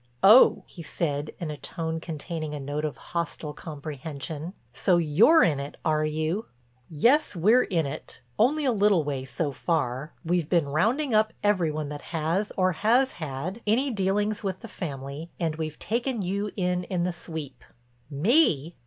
[0.23, 5.59] "Oh," he said, in a tone containing a note of hostile comprehension, "so you're in
[5.59, 6.47] it, are you?"
[6.89, 10.11] "Yes; we're in it—only a little way so far.
[10.25, 14.67] We've been rounding up every one that has, or has had, any dealings with the
[14.67, 17.63] family and we've taken you in in the sweep."
[18.11, 18.73] "_Me?